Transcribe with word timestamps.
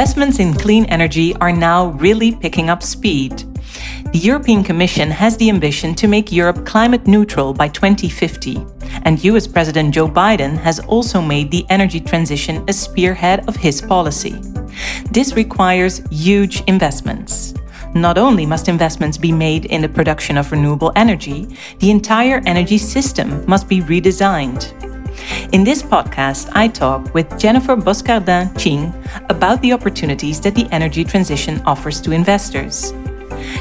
investments 0.00 0.38
in 0.38 0.54
clean 0.54 0.86
energy 0.86 1.36
are 1.42 1.52
now 1.52 1.88
really 1.88 2.34
picking 2.34 2.70
up 2.70 2.82
speed. 2.82 3.44
The 4.12 4.18
European 4.18 4.64
Commission 4.64 5.10
has 5.10 5.36
the 5.36 5.50
ambition 5.50 5.94
to 5.96 6.08
make 6.08 6.32
Europe 6.32 6.64
climate 6.64 7.06
neutral 7.06 7.52
by 7.52 7.68
2050, 7.68 8.64
and 9.02 9.22
US 9.22 9.46
President 9.46 9.92
Joe 9.92 10.08
Biden 10.08 10.56
has 10.56 10.80
also 10.80 11.20
made 11.20 11.50
the 11.50 11.66
energy 11.68 12.00
transition 12.00 12.64
a 12.66 12.72
spearhead 12.72 13.46
of 13.46 13.56
his 13.56 13.82
policy. 13.82 14.40
This 15.10 15.34
requires 15.34 16.00
huge 16.10 16.62
investments. 16.62 17.52
Not 17.94 18.16
only 18.16 18.46
must 18.46 18.70
investments 18.70 19.18
be 19.18 19.32
made 19.32 19.66
in 19.66 19.82
the 19.82 19.88
production 19.90 20.38
of 20.38 20.50
renewable 20.50 20.92
energy, 20.96 21.46
the 21.80 21.90
entire 21.90 22.40
energy 22.46 22.78
system 22.78 23.44
must 23.46 23.68
be 23.68 23.82
redesigned. 23.82 24.89
In 25.52 25.64
this 25.64 25.82
podcast, 25.82 26.50
I 26.52 26.68
talk 26.68 27.12
with 27.14 27.38
Jennifer 27.38 27.76
Boscardin 27.76 28.56
Ching 28.58 28.92
about 29.28 29.60
the 29.62 29.72
opportunities 29.72 30.40
that 30.40 30.54
the 30.54 30.68
energy 30.70 31.04
transition 31.04 31.62
offers 31.66 32.00
to 32.02 32.12
investors. 32.12 32.92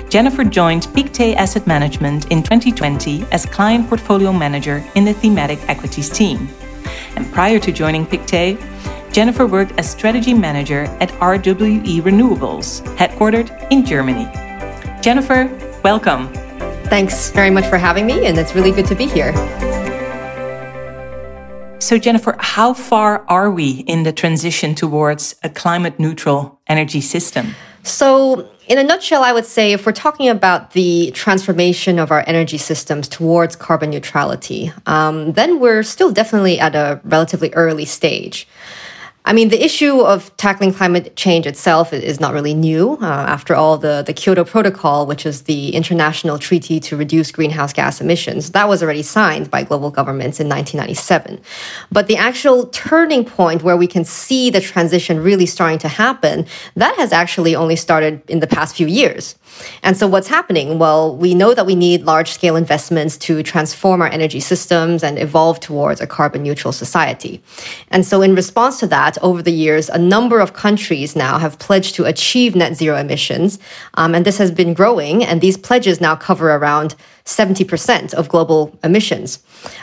Jennifer 0.09 0.43
joined 0.43 0.87
Pictet 0.93 1.37
Asset 1.37 1.65
Management 1.67 2.31
in 2.31 2.43
2020 2.43 3.25
as 3.31 3.45
client 3.45 3.87
portfolio 3.87 4.33
manager 4.33 4.83
in 4.95 5.05
the 5.05 5.13
thematic 5.13 5.59
equities 5.67 6.09
team. 6.09 6.49
And 7.15 7.31
prior 7.31 7.59
to 7.59 7.71
joining 7.71 8.05
Pictet, 8.05 8.57
Jennifer 9.11 9.47
worked 9.47 9.73
as 9.79 9.89
strategy 9.89 10.33
manager 10.33 10.83
at 10.99 11.09
RWE 11.19 12.01
Renewables, 12.01 12.81
headquartered 12.95 13.49
in 13.71 13.85
Germany. 13.85 14.27
Jennifer, 15.01 15.49
welcome. 15.83 16.31
Thanks 16.85 17.31
very 17.31 17.49
much 17.49 17.65
for 17.65 17.77
having 17.77 18.05
me, 18.05 18.25
and 18.25 18.37
it's 18.37 18.55
really 18.55 18.71
good 18.71 18.85
to 18.87 18.95
be 18.95 19.07
here. 19.07 19.33
So, 21.79 21.97
Jennifer, 21.97 22.35
how 22.39 22.73
far 22.73 23.23
are 23.29 23.49
we 23.49 23.85
in 23.87 24.03
the 24.03 24.11
transition 24.11 24.75
towards 24.75 25.35
a 25.43 25.49
climate 25.49 25.97
neutral 25.97 26.59
energy 26.67 26.99
system? 26.99 27.55
So, 27.83 28.49
in 28.67 28.77
a 28.77 28.83
nutshell, 28.83 29.23
I 29.23 29.31
would 29.31 29.45
say 29.45 29.71
if 29.71 29.85
we're 29.85 29.93
talking 29.93 30.27
about 30.27 30.73
the 30.73 31.11
transformation 31.11 31.97
of 31.97 32.11
our 32.11 32.23
energy 32.27 32.57
systems 32.57 33.07
towards 33.07 33.55
carbon 33.55 33.91
neutrality, 33.91 34.73
um, 34.85 35.31
then 35.31 35.61
we're 35.61 35.81
still 35.83 36.11
definitely 36.11 36.59
at 36.59 36.75
a 36.75 36.99
relatively 37.05 37.51
early 37.53 37.85
stage. 37.85 38.45
I 39.29 39.31
mean, 39.31 39.49
the 39.49 39.63
issue 39.63 39.99
of 39.99 40.35
tackling 40.37 40.73
climate 40.73 41.15
change 41.15 41.45
itself 41.45 41.93
is 41.93 42.19
not 42.19 42.33
really 42.33 42.55
new. 42.55 42.97
Uh, 42.99 43.05
after 43.05 43.53
all, 43.53 43.77
the, 43.77 44.03
the 44.03 44.11
Kyoto 44.11 44.43
Protocol, 44.43 45.05
which 45.05 45.23
is 45.23 45.43
the 45.43 45.75
international 45.75 46.39
treaty 46.39 46.79
to 46.79 46.97
reduce 46.97 47.31
greenhouse 47.31 47.71
gas 47.71 48.01
emissions, 48.01 48.53
that 48.53 48.67
was 48.67 48.81
already 48.81 49.03
signed 49.03 49.51
by 49.51 49.61
global 49.61 49.91
governments 49.91 50.39
in 50.39 50.49
1997. 50.49 51.39
But 51.91 52.07
the 52.07 52.17
actual 52.17 52.65
turning 52.69 53.23
point 53.23 53.61
where 53.61 53.77
we 53.77 53.85
can 53.85 54.03
see 54.03 54.49
the 54.49 54.61
transition 54.61 55.21
really 55.21 55.45
starting 55.45 55.77
to 55.77 55.89
happen, 55.89 56.47
that 56.75 56.95
has 56.95 57.11
actually 57.11 57.55
only 57.55 57.75
started 57.75 58.27
in 58.27 58.39
the 58.39 58.47
past 58.47 58.75
few 58.75 58.87
years. 58.87 59.35
And 59.83 59.97
so 59.97 60.07
what's 60.07 60.27
happening? 60.27 60.79
Well, 60.79 61.15
we 61.15 61.33
know 61.33 61.53
that 61.53 61.65
we 61.65 61.75
need 61.75 62.03
large 62.03 62.31
scale 62.31 62.55
investments 62.55 63.17
to 63.19 63.43
transform 63.43 64.01
our 64.01 64.07
energy 64.07 64.39
systems 64.39 65.03
and 65.03 65.17
evolve 65.19 65.59
towards 65.59 66.01
a 66.01 66.07
carbon 66.07 66.43
neutral 66.43 66.71
society. 66.71 67.41
And 67.89 68.05
so 68.05 68.21
in 68.21 68.35
response 68.35 68.79
to 68.79 68.87
that, 68.87 69.17
over 69.21 69.41
the 69.41 69.51
years, 69.51 69.89
a 69.89 69.97
number 69.97 70.39
of 70.39 70.53
countries 70.53 71.15
now 71.15 71.37
have 71.37 71.59
pledged 71.59 71.95
to 71.95 72.05
achieve 72.05 72.55
net 72.55 72.75
zero 72.75 72.97
emissions. 72.97 73.59
Um, 73.95 74.15
and 74.15 74.25
this 74.25 74.37
has 74.37 74.51
been 74.51 74.73
growing 74.73 75.23
and 75.23 75.41
these 75.41 75.57
pledges 75.57 75.99
now 75.99 76.15
cover 76.15 76.51
around 76.51 76.95
70% 77.25 78.13
of 78.13 78.29
global 78.29 78.77
emissions. 78.83 79.39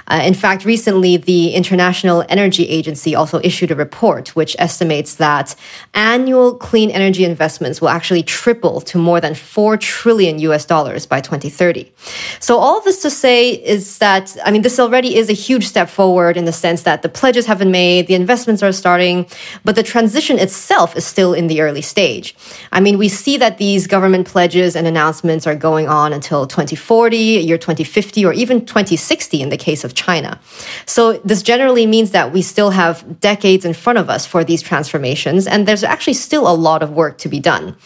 Uh, 0.08 0.22
in 0.24 0.34
fact, 0.34 0.64
recently, 0.64 1.16
the 1.16 1.50
International 1.50 2.24
Energy 2.28 2.68
Agency 2.68 3.14
also 3.14 3.40
issued 3.42 3.70
a 3.70 3.74
report 3.74 4.34
which 4.36 4.56
estimates 4.58 5.16
that 5.16 5.54
annual 5.94 6.54
clean 6.54 6.90
energy 6.90 7.24
investments 7.24 7.80
will 7.80 7.88
actually 7.88 8.22
triple 8.22 8.80
to 8.80 8.98
more 8.98 9.20
than 9.20 9.34
4 9.34 9.76
trillion 9.76 10.38
US 10.40 10.64
dollars 10.64 11.06
by 11.06 11.20
2030. 11.20 11.92
So, 12.40 12.58
all 12.58 12.80
this 12.80 13.02
to 13.02 13.10
say 13.10 13.50
is 13.50 13.98
that, 13.98 14.36
I 14.44 14.50
mean, 14.50 14.62
this 14.62 14.78
already 14.78 15.16
is 15.16 15.28
a 15.28 15.34
huge 15.34 15.66
step 15.66 15.88
forward 15.88 16.36
in 16.36 16.44
the 16.44 16.52
sense 16.52 16.82
that 16.82 17.02
the 17.02 17.08
pledges 17.08 17.46
have 17.46 17.58
been 17.58 17.70
made, 17.70 18.06
the 18.06 18.14
investments 18.14 18.62
are 18.62 18.72
starting, 18.72 19.26
but 19.64 19.76
the 19.76 19.82
transition 19.82 20.38
itself 20.38 20.96
is 20.96 21.04
still 21.04 21.34
in 21.34 21.46
the 21.48 21.60
early 21.60 21.82
stage. 21.82 22.34
I 22.72 22.80
mean, 22.80 22.98
we 22.98 23.08
see 23.08 23.36
that 23.38 23.58
these 23.58 23.86
government 23.86 24.26
pledges 24.26 24.76
and 24.76 24.86
announcements 24.86 25.46
are 25.46 25.54
going 25.54 25.88
on 25.88 26.12
until 26.12 26.46
2040 26.46 27.35
year 27.44 27.58
2050, 27.58 28.24
or 28.24 28.32
even 28.32 28.64
2060 28.64 29.42
in 29.42 29.48
the 29.48 29.56
case 29.56 29.84
of 29.84 29.94
China. 29.94 30.38
So 30.86 31.14
this 31.24 31.42
generally 31.42 31.86
means 31.86 32.10
that 32.12 32.32
we 32.32 32.42
still 32.42 32.70
have 32.70 33.20
decades 33.20 33.64
in 33.64 33.74
front 33.74 33.98
of 33.98 34.08
us 34.08 34.26
for 34.26 34.44
these 34.44 34.62
transformations, 34.62 35.46
and 35.46 35.66
there's 35.66 35.84
actually 35.84 36.14
still 36.14 36.48
a 36.48 36.54
lot 36.54 36.82
of 36.82 36.90
work 36.90 37.18
to 37.18 37.28
be 37.28 37.40
done. 37.40 37.76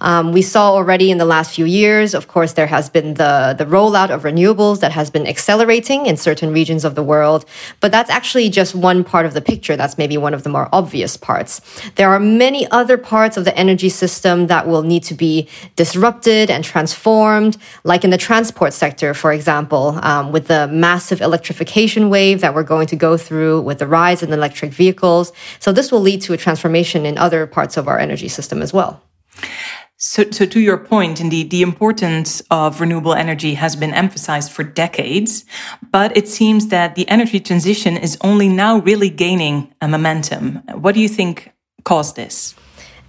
Um, 0.00 0.32
we 0.32 0.42
saw 0.42 0.72
already 0.72 1.10
in 1.10 1.18
the 1.18 1.24
last 1.24 1.54
few 1.54 1.64
years, 1.64 2.14
of 2.14 2.28
course, 2.28 2.54
there 2.54 2.66
has 2.66 2.88
been 2.90 3.14
the, 3.14 3.54
the 3.56 3.64
rollout 3.64 4.10
of 4.10 4.22
renewables 4.22 4.80
that 4.80 4.92
has 4.92 5.10
been 5.10 5.26
accelerating 5.26 6.06
in 6.06 6.16
certain 6.16 6.52
regions 6.52 6.84
of 6.84 6.94
the 6.94 7.02
world, 7.02 7.44
but 7.80 7.92
that's 7.92 8.10
actually 8.10 8.48
just 8.48 8.74
one 8.74 9.04
part 9.04 9.26
of 9.26 9.34
the 9.34 9.40
picture. 9.40 9.76
That's 9.76 9.98
maybe 9.98 10.16
one 10.16 10.34
of 10.34 10.42
the 10.42 10.48
more 10.48 10.68
obvious 10.72 11.16
parts. 11.16 11.60
There 11.96 12.10
are 12.10 12.20
many 12.20 12.66
other 12.70 12.98
parts 12.98 13.36
of 13.36 13.44
the 13.44 13.56
energy 13.56 13.88
system 13.88 14.46
that 14.46 14.66
will 14.66 14.82
need 14.82 15.02
to 15.04 15.14
be 15.14 15.48
disrupted 15.76 16.50
and 16.50 16.64
transformed, 16.64 17.56
like 17.84 18.04
in 18.04 18.10
the 18.10 18.18
transport 18.18 18.72
sector 18.72 18.85
sector, 18.86 19.10
for 19.14 19.30
example, 19.38 19.84
um, 20.10 20.24
with 20.34 20.46
the 20.54 20.62
massive 20.86 21.20
electrification 21.28 22.04
wave 22.16 22.36
that 22.42 22.52
we're 22.56 22.70
going 22.74 22.88
to 22.94 22.98
go 23.08 23.12
through 23.26 23.54
with 23.68 23.78
the 23.82 23.88
rise 24.00 24.20
in 24.24 24.28
electric 24.40 24.70
vehicles. 24.82 25.26
So 25.64 25.68
this 25.72 25.88
will 25.92 26.04
lead 26.08 26.20
to 26.26 26.30
a 26.36 26.38
transformation 26.46 27.00
in 27.10 27.14
other 27.26 27.42
parts 27.56 27.74
of 27.80 27.84
our 27.90 27.98
energy 28.06 28.28
system 28.38 28.58
as 28.66 28.70
well. 28.78 28.92
So, 29.98 30.20
so 30.30 30.44
to 30.54 30.60
your 30.68 30.78
point, 30.92 31.20
indeed, 31.24 31.46
the 31.50 31.62
importance 31.70 32.30
of 32.50 32.80
renewable 32.84 33.14
energy 33.24 33.52
has 33.54 33.72
been 33.82 33.94
emphasized 34.04 34.50
for 34.56 34.62
decades, 34.84 35.32
but 35.96 36.08
it 36.20 36.26
seems 36.28 36.62
that 36.76 36.88
the 36.98 37.06
energy 37.16 37.40
transition 37.40 37.96
is 38.06 38.12
only 38.20 38.48
now 38.48 38.72
really 38.90 39.10
gaining 39.24 39.54
a 39.80 39.88
momentum. 39.88 40.42
What 40.84 40.92
do 40.96 41.00
you 41.00 41.08
think 41.18 41.50
caused 41.90 42.14
this? 42.14 42.54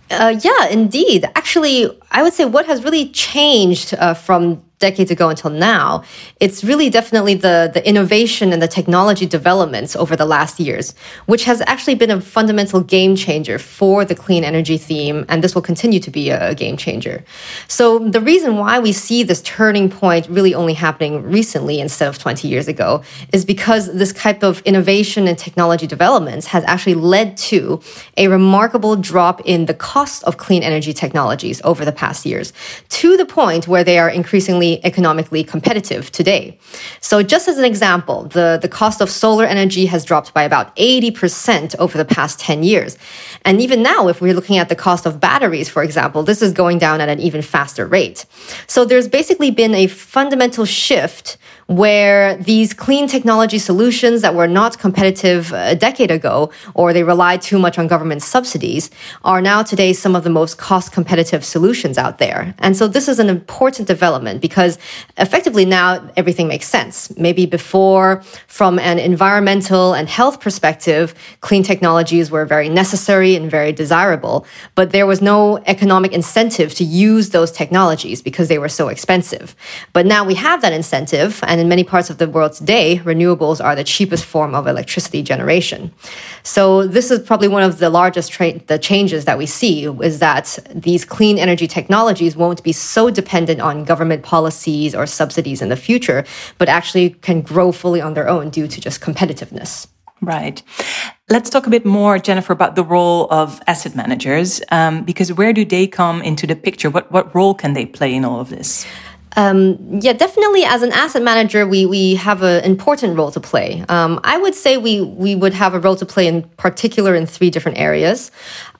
Uh, 0.10 0.34
yeah, 0.48 0.64
indeed. 0.80 1.22
Actually, 1.36 1.76
I 2.18 2.24
would 2.24 2.34
say 2.34 2.46
what 2.46 2.66
has 2.72 2.78
really 2.88 3.10
changed 3.12 3.94
uh, 3.94 4.14
from 4.14 4.64
decades 4.80 5.10
ago 5.10 5.30
until 5.30 5.50
now, 5.50 6.04
it's 6.40 6.64
really 6.64 6.90
definitely 6.90 7.34
the, 7.34 7.72
the 7.74 7.88
innovation 7.88 8.54
and 8.54 8.62
the 8.62 8.68
technology 8.68 9.26
developments 9.26 9.96
over 9.96 10.16
the 10.16 10.26
last 10.26 10.60
years, 10.60 10.94
which 11.26 11.46
has 11.46 11.62
actually 11.66 11.96
been 11.96 12.12
a 12.12 12.22
fundamental 12.22 12.82
game 12.82 13.16
changer 13.16 13.58
for 13.58 14.06
the 14.06 14.14
clean 14.14 14.44
energy 14.44 14.78
theme. 14.78 15.26
And 15.30 15.44
this 15.44 15.56
will 15.56 15.64
continue 15.64 16.00
to 16.02 16.12
be 16.12 16.30
a, 16.30 16.52
a 16.52 16.56
game 16.56 16.78
changer. 16.78 17.24
So 17.68 17.98
the 17.98 18.22
reason 18.22 18.58
why 18.58 18.80
we 18.80 18.92
see 18.92 19.24
this 19.24 19.42
turning 19.42 19.90
point 19.90 20.28
really 20.30 20.54
only 20.54 20.76
happening 20.76 21.24
recently 21.24 21.80
instead 21.80 22.08
of 22.08 22.20
20 22.20 22.48
years 22.48 22.68
ago 22.68 23.02
is 23.34 23.46
because 23.46 23.92
this 23.94 24.14
type 24.14 24.44
of 24.44 24.62
innovation 24.62 25.28
and 25.28 25.38
technology 25.38 25.88
developments 25.88 26.46
has 26.48 26.64
actually 26.66 26.96
led 26.96 27.36
to 27.38 27.82
a 28.18 28.28
remarkable 28.28 28.96
drop 28.96 29.42
in 29.42 29.66
the 29.66 29.74
cost 29.74 30.24
of 30.26 30.38
clean 30.38 30.62
energy 30.62 30.94
technologies 30.94 31.62
over 31.64 31.84
the 31.84 31.92
past 31.92 32.26
years 32.28 32.54
to 32.90 33.18
the 33.18 33.26
point 33.26 33.68
where 33.68 33.84
they 33.84 33.98
are 33.98 34.10
increasingly 34.10 34.67
economically 34.84 35.44
competitive 35.44 36.12
today. 36.12 36.58
So 37.02 37.24
just 37.24 37.48
as 37.48 37.58
an 37.58 37.66
example, 37.66 38.24
the, 38.38 38.60
the 38.62 38.70
cost 38.70 39.02
of 39.02 39.10
solar 39.10 39.46
energy 39.46 39.86
has 39.88 40.04
dropped 40.04 40.34
by 40.34 40.44
about 40.44 40.76
80% 40.76 41.76
over 41.80 41.98
the 41.98 42.06
past 42.06 42.40
10 42.40 42.64
years. 42.64 42.98
And 43.46 43.62
even 43.62 43.82
now, 43.82 44.08
if 44.08 44.22
we're 44.22 44.34
looking 44.34 44.58
at 44.58 44.70
the 44.70 44.76
cost 44.76 45.06
of 45.06 45.20
batteries, 45.20 45.70
for 45.70 45.84
example, 45.84 46.24
this 46.24 46.42
is 46.42 46.52
going 46.54 46.80
down 46.80 47.02
at 47.02 47.10
an 47.10 47.20
even 47.20 47.42
faster 47.42 47.86
rate. 47.86 48.26
So 48.68 48.86
there's 48.86 49.08
basically 49.08 49.52
been 49.52 49.74
a 49.74 49.88
fundamental 49.88 50.66
shift 50.66 51.38
where 51.68 52.38
these 52.38 52.74
clean 52.74 53.08
technology 53.08 53.60
solutions 53.60 54.22
that 54.22 54.34
were 54.34 54.48
not 54.48 54.80
competitive 54.80 55.52
a 55.54 55.76
decade 55.76 56.10
ago, 56.12 56.50
or 56.74 56.94
they 56.94 57.04
relied 57.04 57.42
too 57.42 57.60
much 57.60 57.78
on 57.78 57.88
government 57.88 58.24
subsidies, 58.24 58.90
are 59.26 59.42
now 59.42 59.62
today 59.62 59.92
some 59.92 60.16
of 60.16 60.24
the 60.24 60.30
most 60.30 60.58
cost 60.58 60.94
competitive 60.94 61.44
solutions 61.44 61.98
out 61.98 62.18
there. 62.20 62.56
And 62.60 62.76
so 62.78 62.88
this 62.88 63.10
is 63.10 63.20
an 63.20 63.30
important 63.30 63.88
development 63.88 64.42
because 64.42 64.78
effectively 65.18 65.66
now 65.66 66.10
everything 66.16 66.48
makes 66.48 66.68
sense. 66.68 67.16
Maybe 67.18 67.46
before, 67.46 68.24
from 68.48 68.80
an 68.80 68.98
environmental 68.98 69.94
and 69.94 70.08
health 70.08 70.40
perspective, 70.40 71.14
clean 71.42 71.64
technologies 71.64 72.32
were 72.32 72.46
very 72.46 72.70
necessary 72.70 73.36
and 73.36 73.52
very 73.52 73.74
desirable, 73.74 74.46
but 74.76 74.92
there 74.92 75.06
was 75.06 75.22
no 75.22 75.58
economic 75.66 76.14
incentive 76.14 76.74
to 76.76 76.86
use 76.86 77.32
those 77.32 77.52
technologies 77.52 78.22
because 78.22 78.48
they 78.48 78.58
were 78.58 78.70
so 78.70 78.88
expensive. 78.88 79.54
But 79.92 80.06
now 80.06 80.24
we 80.24 80.36
have 80.36 80.62
that 80.62 80.72
incentive 80.72 81.44
and 81.44 81.57
and 81.58 81.64
in 81.64 81.70
many 81.70 81.84
parts 81.84 82.12
of 82.12 82.20
the 82.20 82.30
world 82.30 82.54
today, 82.54 83.02
renewables 83.04 83.64
are 83.64 83.76
the 83.76 83.84
cheapest 83.84 84.26
form 84.26 84.54
of 84.54 84.68
electricity 84.68 85.24
generation. 85.24 85.92
So 86.44 86.86
this 86.86 87.10
is 87.10 87.20
probably 87.26 87.48
one 87.48 87.64
of 87.64 87.80
the 87.80 87.90
largest 87.90 88.32
tra- 88.32 88.60
the 88.60 88.78
changes 88.78 89.26
that 89.26 89.40
we 89.40 89.48
see 89.48 89.86
is 89.86 90.20
that 90.20 90.60
these 90.70 91.04
clean 91.04 91.40
energy 91.40 91.66
technologies 91.66 92.38
won't 92.38 92.62
be 92.62 92.72
so 92.72 93.10
dependent 93.10 93.60
on 93.60 93.86
government 93.86 94.22
policies 94.22 94.94
or 94.94 95.08
subsidies 95.08 95.64
in 95.64 95.70
the 95.70 95.76
future, 95.76 96.24
but 96.60 96.70
actually 96.70 97.10
can 97.10 97.42
grow 97.42 97.72
fully 97.72 98.02
on 98.02 98.14
their 98.14 98.30
own 98.30 98.52
due 98.52 98.68
to 98.68 98.80
just 98.80 99.02
competitiveness. 99.02 99.88
Right. 100.22 100.62
Let's 101.30 101.50
talk 101.50 101.66
a 101.66 101.72
bit 101.72 101.86
more, 101.86 102.20
Jennifer, 102.20 102.54
about 102.54 102.76
the 102.76 102.84
role 102.84 103.28
of 103.32 103.60
asset 103.66 103.96
managers, 103.96 104.62
um, 104.70 105.04
because 105.04 105.34
where 105.34 105.54
do 105.54 105.66
they 105.66 105.88
come 105.88 106.22
into 106.22 106.46
the 106.46 106.56
picture? 106.56 106.90
What 106.90 107.12
what 107.12 107.34
role 107.36 107.54
can 107.54 107.74
they 107.74 107.86
play 107.86 108.14
in 108.14 108.26
all 108.26 108.40
of 108.40 108.50
this? 108.50 108.86
Um, 109.38 110.00
yeah, 110.02 110.14
definitely. 110.14 110.64
As 110.64 110.82
an 110.82 110.92
asset 110.92 111.22
manager, 111.22 111.68
we 111.68 111.86
we 111.86 112.16
have 112.16 112.42
an 112.42 112.64
important 112.64 113.16
role 113.16 113.32
to 113.32 113.40
play. 113.40 113.86
Um, 113.88 114.20
I 114.24 114.36
would 114.36 114.56
say 114.56 114.78
we 114.78 115.02
we 115.02 115.36
would 115.36 115.54
have 115.54 115.76
a 115.76 115.80
role 115.80 115.96
to 115.96 116.08
play 116.08 116.26
in 116.26 116.42
particular 116.58 117.14
in 117.14 117.28
three 117.28 117.52
different 117.52 117.78
areas. 117.78 118.32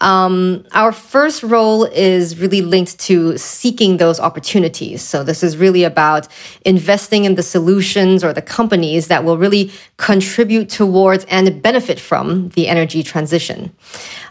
Um, 0.02 0.66
our 0.74 0.92
first 0.92 1.44
role 1.44 1.86
is 1.86 2.38
really 2.40 2.62
linked 2.62 3.00
to 3.00 3.38
seeking 3.38 3.98
those 3.98 4.20
opportunities. 4.20 5.02
So 5.02 5.24
this 5.24 5.44
is 5.44 5.58
really 5.58 5.84
about 5.84 6.28
investing 6.66 7.26
in 7.26 7.36
the 7.36 7.44
solutions 7.44 8.24
or 8.24 8.34
the 8.34 8.42
companies 8.42 9.08
that 9.08 9.24
will 9.24 9.38
really 9.38 9.72
contribute 9.98 10.70
towards 10.70 11.26
and 11.26 11.62
benefit 11.62 12.00
from 12.00 12.50
the 12.50 12.68
energy 12.68 13.02
transition. 13.04 13.72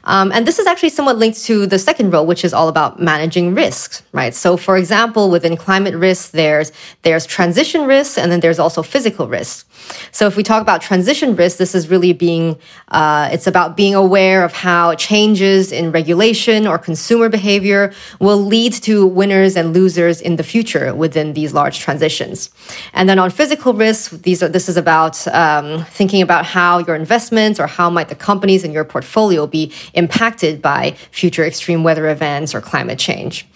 Um, 0.05 0.31
and 0.31 0.47
this 0.47 0.61
is 0.61 0.67
actually 0.67 0.91
somewhat 0.91 1.19
linked 1.19 1.43
to 1.45 1.67
the 1.67 1.79
second 1.79 2.13
role, 2.13 2.27
which 2.27 2.45
is 2.45 2.55
all 2.55 2.69
about 2.69 3.01
managing 3.01 3.55
risks, 3.55 4.03
right? 4.13 4.35
So, 4.35 4.57
for 4.57 4.77
example, 4.77 5.31
within 5.31 5.57
climate 5.57 5.97
risk, 5.97 6.31
there's 6.31 6.71
there's 7.03 7.27
transition 7.27 7.87
risk, 7.87 8.17
and 8.17 8.31
then 8.31 8.39
there's 8.39 8.61
also 8.61 8.83
physical 8.83 9.27
risk. 9.27 9.69
So, 10.13 10.27
if 10.27 10.37
we 10.37 10.43
talk 10.43 10.63
about 10.63 10.83
transition 10.83 11.37
risk, 11.37 11.59
this 11.59 11.75
is 11.75 11.89
really 11.89 12.13
being 12.13 12.59
uh, 12.89 13.29
it's 13.33 13.47
about 13.47 13.77
being 13.77 13.95
aware 13.95 14.45
of 14.45 14.53
how 14.53 14.95
changes 14.95 15.73
in 15.73 15.93
regulation 15.93 16.67
or 16.67 16.79
consumer 16.79 17.29
behavior 17.29 17.93
will 18.21 18.39
lead 18.39 18.73
to 18.73 19.07
winners 19.07 19.57
and 19.57 19.75
losers 19.75 20.21
in 20.21 20.37
the 20.37 20.43
future 20.43 20.95
within 20.95 21.33
these 21.33 21.53
large 21.53 21.79
transitions. 21.79 22.51
And 22.93 23.09
then 23.09 23.19
on 23.19 23.31
physical 23.31 23.75
risk, 23.75 24.11
these 24.23 24.43
are 24.43 24.49
this 24.49 24.69
is 24.69 24.77
about 24.77 25.27
um, 25.29 25.85
thinking 25.87 26.23
about 26.23 26.45
how 26.45 26.79
your 26.79 26.97
investments 26.97 27.59
or 27.61 27.67
how 27.67 27.91
might 27.91 28.09
the 28.09 28.15
companies 28.15 28.65
in 28.65 28.73
your 28.73 28.85
portfolio 28.85 29.47
be 29.47 29.73
impacted 29.95 30.63
by 30.63 30.93
future 31.11 31.45
extreme 31.45 31.83
weather 31.83 32.09
events 32.09 32.55
or 32.55 32.61
climate 32.61 32.99
change. 32.99 33.47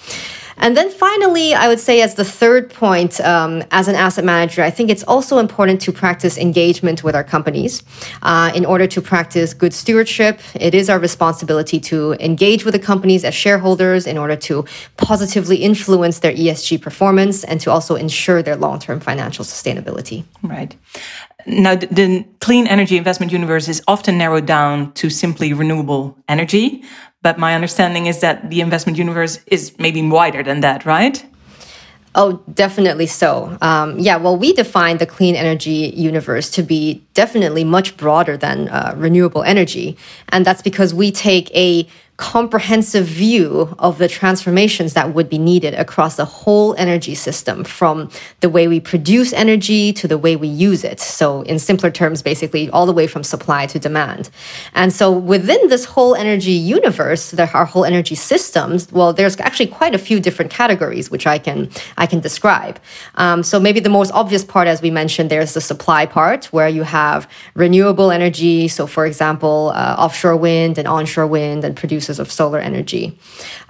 And 0.56 0.76
then 0.76 0.90
finally, 0.90 1.54
I 1.54 1.68
would 1.68 1.80
say, 1.80 2.02
as 2.02 2.14
the 2.14 2.24
third 2.24 2.70
point, 2.70 3.20
um, 3.20 3.62
as 3.70 3.88
an 3.88 3.94
asset 3.94 4.24
manager, 4.24 4.62
I 4.62 4.70
think 4.70 4.90
it's 4.90 5.02
also 5.04 5.38
important 5.38 5.80
to 5.82 5.92
practice 5.92 6.36
engagement 6.36 7.02
with 7.02 7.14
our 7.14 7.24
companies. 7.24 7.82
Uh, 8.22 8.52
in 8.54 8.64
order 8.64 8.86
to 8.86 9.00
practice 9.00 9.54
good 9.54 9.74
stewardship, 9.74 10.40
it 10.54 10.74
is 10.74 10.90
our 10.90 10.98
responsibility 10.98 11.80
to 11.80 12.14
engage 12.20 12.64
with 12.64 12.74
the 12.74 12.80
companies 12.80 13.24
as 13.24 13.34
shareholders 13.34 14.06
in 14.06 14.18
order 14.18 14.36
to 14.36 14.64
positively 14.96 15.56
influence 15.56 16.18
their 16.20 16.32
ESG 16.32 16.80
performance 16.80 17.44
and 17.44 17.60
to 17.60 17.70
also 17.70 17.94
ensure 17.94 18.42
their 18.42 18.56
long 18.56 18.78
term 18.78 19.00
financial 19.00 19.44
sustainability. 19.44 20.24
Right. 20.42 20.76
Now, 21.46 21.74
the, 21.74 21.86
the, 21.86 22.24
clean 22.40 22.66
energy 22.66 22.96
investment 22.96 23.32
universe 23.32 23.68
is 23.68 23.82
often 23.86 24.18
narrowed 24.18 24.46
down 24.46 24.92
to 24.94 25.10
simply 25.10 25.52
renewable 25.52 26.16
energy. 26.28 26.82
But 27.22 27.38
my 27.38 27.54
understanding 27.54 28.06
is 28.06 28.20
that 28.20 28.50
the 28.50 28.60
investment 28.60 28.98
universe 28.98 29.40
is 29.46 29.78
maybe 29.78 30.02
wider 30.02 30.42
than 30.42 30.60
that, 30.60 30.86
right? 30.86 31.24
Oh, 32.14 32.42
definitely 32.52 33.06
so. 33.06 33.56
Um, 33.60 33.98
yeah, 33.98 34.16
well, 34.16 34.36
we 34.36 34.52
define 34.52 34.96
the 34.98 35.06
clean 35.06 35.36
energy 35.36 35.92
universe 35.94 36.50
to 36.50 36.62
be 36.62 37.04
definitely 37.14 37.62
much 37.62 37.96
broader 37.96 38.36
than 38.36 38.68
uh, 38.68 38.94
renewable 38.96 39.44
energy. 39.44 39.96
And 40.30 40.44
that's 40.44 40.62
because 40.62 40.92
we 40.92 41.12
take 41.12 41.54
a 41.54 41.86
comprehensive 42.20 43.06
view 43.06 43.74
of 43.78 43.96
the 43.96 44.06
transformations 44.06 44.92
that 44.92 45.14
would 45.14 45.30
be 45.30 45.38
needed 45.38 45.72
across 45.72 46.16
the 46.16 46.26
whole 46.26 46.74
energy 46.76 47.14
system 47.14 47.64
from 47.64 48.10
the 48.40 48.50
way 48.50 48.68
we 48.68 48.78
produce 48.78 49.32
energy 49.32 49.90
to 49.90 50.06
the 50.06 50.18
way 50.18 50.36
we 50.36 50.46
use 50.46 50.84
it. 50.84 51.00
So, 51.00 51.40
in 51.42 51.58
simpler 51.58 51.90
terms, 51.90 52.20
basically 52.20 52.68
all 52.70 52.84
the 52.84 52.92
way 52.92 53.06
from 53.06 53.24
supply 53.24 53.64
to 53.68 53.78
demand. 53.78 54.28
And 54.74 54.92
so, 54.92 55.10
within 55.10 55.68
this 55.68 55.86
whole 55.86 56.14
energy 56.14 56.52
universe, 56.52 57.30
there 57.30 57.50
are 57.54 57.64
whole 57.64 57.86
energy 57.86 58.16
systems, 58.16 58.92
well, 58.92 59.14
there's 59.14 59.40
actually 59.40 59.68
quite 59.68 59.94
a 59.94 59.98
few 59.98 60.20
different 60.20 60.50
categories 60.50 61.10
which 61.10 61.26
I 61.26 61.38
can 61.38 61.70
I 61.96 62.04
can 62.04 62.20
describe. 62.20 62.78
Um, 63.14 63.42
so, 63.42 63.58
maybe 63.58 63.80
the 63.80 63.96
most 64.00 64.10
obvious 64.12 64.44
part, 64.44 64.68
as 64.68 64.82
we 64.82 64.90
mentioned, 64.90 65.30
there's 65.30 65.54
the 65.54 65.62
supply 65.62 66.04
part 66.04 66.52
where 66.52 66.68
you 66.68 66.82
have 66.82 67.26
renewable 67.54 68.10
energy. 68.10 68.68
So, 68.68 68.86
for 68.86 69.06
example, 69.06 69.72
uh, 69.74 69.96
offshore 70.04 70.36
wind 70.36 70.76
and 70.76 70.86
onshore 70.86 71.26
wind 71.26 71.64
and 71.64 71.74
producers 71.74 72.09
sources 72.10 72.18
of 72.18 72.30
solar 72.32 72.60
energy. 72.60 73.12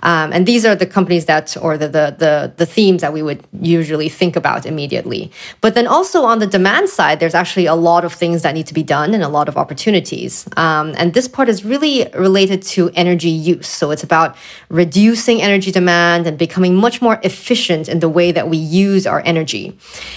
Um, 0.02 0.32
and 0.32 0.46
these 0.46 0.64
are 0.64 0.76
the 0.76 0.87
companies 0.87 1.26
that, 1.26 1.56
or 1.60 1.76
the, 1.76 1.88
the, 1.88 2.16
the, 2.19 2.52
the 2.56 2.66
themes 2.66 3.00
that 3.02 3.12
we 3.12 3.22
would 3.22 3.40
usually 3.60 4.08
think 4.08 4.37
about 4.37 4.66
immediately. 4.66 5.31
But 5.60 5.75
then 5.75 5.87
also 5.87 6.25
on 6.25 6.38
the 6.40 6.46
demand 6.46 6.88
side, 6.88 7.20
there's 7.20 7.34
actually 7.34 7.69
a 7.69 7.75
lot 7.75 8.04
of 8.04 8.12
things 8.12 8.42
that 8.42 8.54
need 8.54 8.66
to 8.66 8.75
be 8.75 8.82
done 8.82 9.14
and 9.14 9.22
a 9.22 9.28
lot 9.28 9.48
of 9.48 9.56
opportunities. 9.56 10.46
Um, 10.56 10.94
and 10.96 11.12
this 11.14 11.28
part 11.28 11.48
is 11.48 11.64
really 11.64 12.08
related 12.14 12.62
to 12.76 12.90
energy 12.94 13.31
use. 13.31 13.69
So 13.69 13.90
it's 13.92 14.04
about 14.04 14.37
reducing 14.69 15.42
energy 15.42 15.70
demand 15.70 16.26
and 16.26 16.38
becoming 16.38 16.75
much 16.76 17.02
more 17.02 17.19
efficient 17.22 17.88
in 17.88 18.00
the 18.00 18.08
way 18.08 18.32
that 18.32 18.48
we 18.48 18.56
use 18.56 19.06
our 19.06 19.22
energy. 19.25 19.76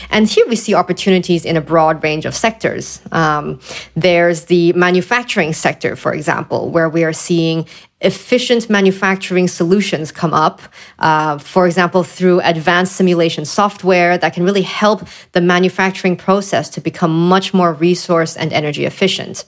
And 0.10 0.28
here 0.28 0.48
we 0.48 0.56
see 0.56 0.75
opportunities 0.75 1.46
in 1.46 1.58
a 1.58 1.62
broad 1.62 2.04
range 2.04 2.25
of 2.25 2.34
sectors. 2.36 3.02
Um, 3.12 3.60
there's 3.96 4.46
the 4.46 4.74
manufacturing 4.74 5.54
sector, 5.54 5.96
for 5.96 6.14
example, 6.14 6.70
where 6.72 6.90
we 6.90 7.04
are 7.04 7.14
seeing 7.14 7.66
efficient 8.04 8.70
manufacturing 8.70 9.48
solutions 9.48 10.12
come 10.12 10.34
up, 10.34 10.62
uh, 11.00 11.38
for 11.38 11.66
example, 11.66 12.04
through 12.04 12.42
advanced 12.42 12.96
simulation 12.96 13.46
software 13.46 14.18
that 14.18 14.34
can 14.34 14.44
really 14.44 14.62
help 14.62 15.08
the 15.32 15.42
manufacturing 15.42 16.16
process 16.16 16.70
to 16.70 16.82
become 16.82 17.30
much 17.30 17.54
more 17.54 17.74
resource 17.74 18.36
and 18.36 18.52
energy 18.54 18.86
efficient. 18.86 19.46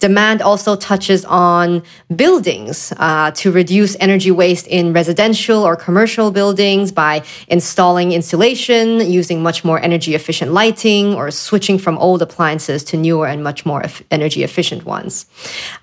Demand 0.00 0.42
also 0.42 0.76
touches 0.76 1.24
on 1.26 1.82
buildings 2.14 2.92
uh, 2.96 3.30
to 3.32 3.52
reduce 3.52 3.96
energy 4.00 4.30
waste 4.30 4.66
in 4.66 4.92
residential 4.92 5.62
or 5.62 5.76
commercial 5.76 6.30
buildings 6.30 6.90
by 6.92 7.22
installing 7.48 8.12
insulation, 8.12 9.00
using 9.10 9.42
much 9.42 9.64
more 9.64 9.78
energy 9.80 10.14
efficient 10.14 10.52
lighting, 10.52 11.14
or 11.14 11.30
switching 11.30 11.78
from 11.78 11.96
old 11.98 12.20
appliances 12.20 12.82
to 12.82 12.96
newer 12.96 13.26
and 13.26 13.42
much 13.44 13.64
more 13.64 13.84
energy 14.10 14.42
efficient 14.42 14.84
ones. 14.84 15.26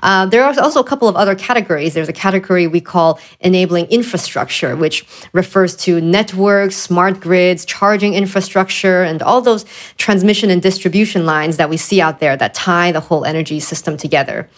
Uh, 0.01 0.25
there 0.25 0.43
are 0.43 0.53
also 0.59 0.79
a 0.79 0.83
couple 0.83 1.07
of 1.07 1.15
other 1.15 1.35
categories. 1.35 1.93
There's 1.93 2.08
a 2.09 2.13
category 2.13 2.67
we 2.67 2.81
call 2.81 3.19
enabling 3.39 3.85
infrastructure, 3.85 4.75
which 4.75 5.05
refers 5.33 5.75
to 5.77 6.01
networks, 6.01 6.75
smart 6.75 7.19
grids, 7.19 7.63
charging 7.65 8.13
infrastructure, 8.13 9.03
and 9.03 9.21
all 9.21 9.41
those 9.41 9.65
transmission 9.97 10.49
and 10.49 10.61
distribution 10.61 11.25
lines 11.25 11.57
that 11.57 11.69
we 11.69 11.77
see 11.77 12.01
out 12.01 12.19
there 12.19 12.35
that 12.35 12.53
tie 12.53 12.91
the 12.91 12.99
whole 12.99 13.23
energy 13.25 13.59
system 13.59 13.95
together. 13.95 14.49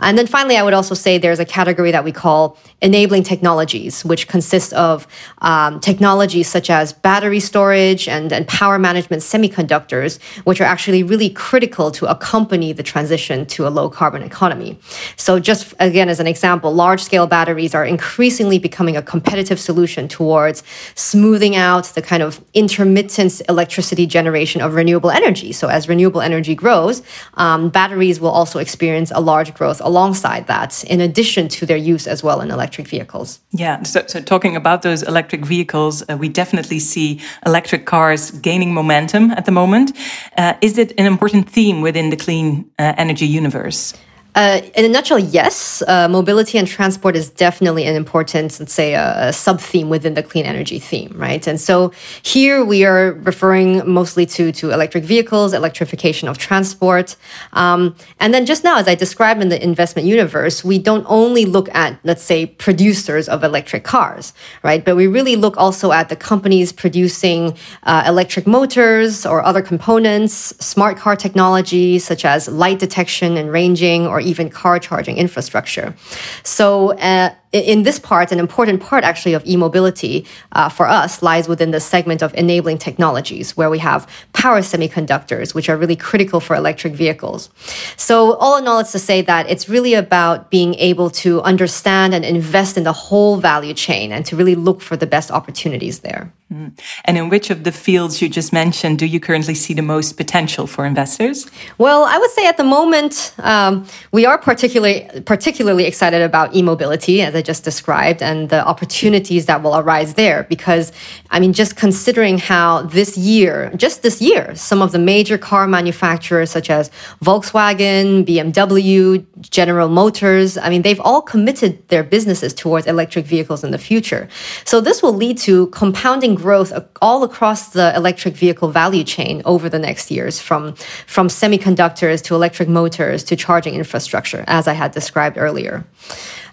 And 0.00 0.18
then 0.18 0.26
finally, 0.26 0.56
I 0.56 0.62
would 0.62 0.74
also 0.74 0.94
say 0.94 1.18
there's 1.18 1.40
a 1.40 1.44
category 1.44 1.90
that 1.92 2.04
we 2.04 2.12
call 2.12 2.58
enabling 2.82 3.22
technologies, 3.22 4.04
which 4.04 4.28
consists 4.28 4.72
of 4.72 5.06
um, 5.38 5.80
technologies 5.80 6.48
such 6.48 6.68
as 6.70 6.92
battery 6.92 7.40
storage 7.40 8.08
and, 8.08 8.32
and 8.32 8.46
power 8.48 8.78
management 8.78 9.22
semiconductors, 9.22 10.20
which 10.44 10.60
are 10.60 10.64
actually 10.64 11.02
really 11.02 11.30
critical 11.30 11.90
to 11.90 12.06
accompany 12.06 12.72
the 12.72 12.82
transition 12.82 13.46
to 13.46 13.66
a 13.66 13.70
low 13.70 13.88
carbon 13.88 14.22
economy. 14.22 14.78
So 15.16 15.38
just 15.38 15.74
again, 15.78 16.08
as 16.08 16.20
an 16.20 16.26
example, 16.26 16.72
large 16.72 16.95
large 16.96 17.04
scale 17.04 17.26
batteries 17.26 17.74
are 17.74 17.84
increasingly 17.84 18.58
becoming 18.58 18.96
a 18.96 19.02
competitive 19.02 19.60
solution 19.60 20.08
towards 20.08 20.62
smoothing 20.94 21.54
out 21.54 21.84
the 21.94 22.00
kind 22.00 22.22
of 22.22 22.40
intermittent 22.54 23.42
electricity 23.50 24.06
generation 24.06 24.62
of 24.62 24.72
renewable 24.72 25.10
energy. 25.10 25.52
So 25.52 25.68
as 25.68 25.90
renewable 25.90 26.22
energy 26.22 26.54
grows, 26.54 27.02
um, 27.34 27.68
batteries 27.68 28.18
will 28.18 28.30
also 28.30 28.58
experience 28.60 29.12
a 29.14 29.20
large 29.20 29.52
growth 29.52 29.82
alongside 29.84 30.46
that, 30.46 30.84
in 30.84 31.02
addition 31.02 31.48
to 31.48 31.66
their 31.66 31.76
use 31.76 32.06
as 32.06 32.22
well 32.22 32.40
in 32.40 32.50
electric 32.50 32.88
vehicles. 32.88 33.40
Yeah. 33.50 33.82
So, 33.82 34.06
so 34.06 34.22
talking 34.22 34.56
about 34.56 34.80
those 34.80 35.02
electric 35.02 35.44
vehicles, 35.44 36.02
uh, 36.08 36.16
we 36.16 36.30
definitely 36.30 36.78
see 36.78 37.20
electric 37.44 37.84
cars 37.84 38.30
gaining 38.30 38.72
momentum 38.72 39.32
at 39.32 39.44
the 39.44 39.52
moment. 39.52 39.92
Uh, 40.38 40.54
is 40.62 40.78
it 40.78 40.92
an 40.98 41.04
important 41.04 41.50
theme 41.50 41.82
within 41.82 42.08
the 42.08 42.16
clean 42.16 42.64
uh, 42.78 42.94
energy 42.96 43.26
universe? 43.26 43.92
Uh, 44.36 44.60
in 44.74 44.84
a 44.84 44.88
nutshell, 44.88 45.18
yes. 45.18 45.82
Uh, 45.88 46.06
mobility 46.08 46.58
and 46.58 46.68
transport 46.68 47.16
is 47.16 47.30
definitely 47.30 47.84
an 47.86 47.96
important, 47.96 48.60
let's 48.60 48.74
say, 48.74 48.92
a, 48.92 49.28
a 49.28 49.32
sub 49.32 49.58
theme 49.58 49.88
within 49.88 50.12
the 50.12 50.22
clean 50.22 50.44
energy 50.44 50.78
theme, 50.78 51.10
right? 51.16 51.46
And 51.46 51.58
so 51.58 51.90
here 52.22 52.62
we 52.62 52.84
are 52.84 53.14
referring 53.14 53.90
mostly 53.90 54.26
to 54.26 54.52
to 54.52 54.72
electric 54.72 55.04
vehicles, 55.04 55.54
electrification 55.54 56.28
of 56.28 56.36
transport, 56.36 57.16
um, 57.54 57.96
and 58.20 58.34
then 58.34 58.44
just 58.44 58.62
now, 58.62 58.76
as 58.76 58.86
I 58.86 58.94
described 58.94 59.40
in 59.40 59.48
the 59.48 59.62
investment 59.62 60.06
universe, 60.06 60.62
we 60.62 60.78
don't 60.78 61.06
only 61.08 61.46
look 61.46 61.74
at, 61.74 61.98
let's 62.04 62.22
say, 62.22 62.44
producers 62.44 63.30
of 63.30 63.42
electric 63.42 63.84
cars, 63.84 64.34
right? 64.62 64.84
But 64.84 64.96
we 64.96 65.06
really 65.06 65.36
look 65.36 65.56
also 65.56 65.92
at 65.92 66.10
the 66.10 66.16
companies 66.16 66.74
producing 66.74 67.56
uh, 67.84 68.04
electric 68.06 68.46
motors 68.46 69.24
or 69.24 69.42
other 69.42 69.62
components, 69.62 70.34
smart 70.60 70.98
car 70.98 71.16
technology 71.16 71.98
such 71.98 72.26
as 72.26 72.48
light 72.48 72.78
detection 72.78 73.38
and 73.38 73.50
ranging, 73.50 74.06
or 74.06 74.25
even 74.26 74.50
car 74.50 74.78
charging 74.78 75.16
infrastructure. 75.16 75.94
So, 76.42 76.92
uh, 76.98 77.34
in 77.52 77.84
this 77.84 77.98
part, 77.98 78.32
an 78.32 78.38
important 78.38 78.82
part 78.82 79.04
actually 79.04 79.34
of 79.34 79.46
e-mobility 79.46 80.26
uh, 80.52 80.68
for 80.68 80.88
us 80.88 81.22
lies 81.22 81.48
within 81.48 81.70
the 81.70 81.80
segment 81.80 82.22
of 82.22 82.34
enabling 82.34 82.78
technologies, 82.78 83.56
where 83.56 83.70
we 83.70 83.78
have 83.78 84.08
power 84.32 84.60
semiconductors, 84.60 85.54
which 85.54 85.68
are 85.68 85.76
really 85.76 85.96
critical 85.96 86.40
for 86.40 86.56
electric 86.56 86.94
vehicles. 86.94 87.50
So 87.96 88.34
all 88.34 88.56
in 88.58 88.66
all, 88.66 88.80
it's 88.80 88.92
to 88.92 88.98
say 88.98 89.22
that 89.22 89.48
it's 89.48 89.68
really 89.68 89.94
about 89.94 90.50
being 90.50 90.74
able 90.74 91.10
to 91.10 91.40
understand 91.42 92.14
and 92.14 92.24
invest 92.24 92.76
in 92.76 92.84
the 92.84 92.92
whole 92.92 93.36
value 93.36 93.74
chain 93.74 94.12
and 94.12 94.24
to 94.26 94.36
really 94.36 94.54
look 94.54 94.80
for 94.80 94.96
the 94.96 95.06
best 95.06 95.30
opportunities 95.30 96.00
there. 96.00 96.32
Mm. 96.52 96.78
And 97.04 97.18
in 97.18 97.28
which 97.28 97.50
of 97.50 97.64
the 97.64 97.72
fields 97.72 98.22
you 98.22 98.28
just 98.28 98.52
mentioned 98.52 99.00
do 99.00 99.06
you 99.06 99.18
currently 99.18 99.54
see 99.56 99.74
the 99.74 99.82
most 99.82 100.16
potential 100.16 100.68
for 100.68 100.86
investors? 100.86 101.50
Well, 101.76 102.04
I 102.04 102.18
would 102.18 102.30
say 102.30 102.46
at 102.46 102.56
the 102.56 102.62
moment 102.62 103.34
um, 103.38 103.84
we 104.12 104.26
are 104.26 104.38
particularly 104.38 105.08
particularly 105.24 105.86
excited 105.86 106.22
about 106.22 106.54
e-mobility, 106.54 107.20
as 107.20 107.34
I 107.36 107.42
just 107.42 107.64
described, 107.64 108.22
and 108.22 108.48
the 108.48 108.66
opportunities 108.66 109.46
that 109.46 109.62
will 109.62 109.76
arise 109.76 110.14
there. 110.14 110.44
Because 110.44 110.92
I 111.30 111.40
mean, 111.40 111.52
just 111.52 111.76
considering 111.76 112.38
how 112.38 112.82
this 112.82 113.16
year, 113.16 113.70
just 113.76 114.02
this 114.02 114.20
year, 114.20 114.54
some 114.54 114.82
of 114.82 114.92
the 114.92 114.98
major 114.98 115.38
car 115.38 115.66
manufacturers 115.66 116.50
such 116.50 116.70
as 116.70 116.90
Volkswagen, 117.22 118.24
BMW, 118.24 119.24
General 119.40 119.88
Motors, 119.88 120.56
I 120.56 120.68
mean, 120.70 120.82
they've 120.82 121.00
all 121.00 121.22
committed 121.22 121.86
their 121.88 122.02
businesses 122.02 122.54
towards 122.54 122.86
electric 122.86 123.26
vehicles 123.26 123.64
in 123.64 123.70
the 123.70 123.78
future. 123.78 124.28
So 124.64 124.80
this 124.80 125.02
will 125.02 125.12
lead 125.12 125.38
to 125.38 125.66
compounding 125.68 126.34
growth 126.34 126.72
all 127.02 127.22
across 127.22 127.70
the 127.70 127.94
electric 127.94 128.34
vehicle 128.34 128.70
value 128.70 129.04
chain 129.04 129.42
over 129.44 129.68
the 129.68 129.78
next 129.78 130.10
years 130.10 130.40
from, 130.40 130.74
from 131.06 131.28
semiconductors 131.28 132.22
to 132.24 132.34
electric 132.34 132.68
motors 132.68 133.24
to 133.24 133.36
charging 133.36 133.74
infrastructure, 133.74 134.44
as 134.46 134.68
I 134.68 134.72
had 134.72 134.92
described 134.92 135.36
earlier. 135.38 135.84